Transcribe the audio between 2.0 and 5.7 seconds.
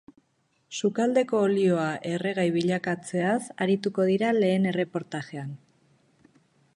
erregai bilakatzeaz arituko dira lehen erreportajean.